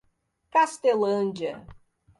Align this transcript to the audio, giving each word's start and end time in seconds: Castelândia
Castelândia 0.51 1.61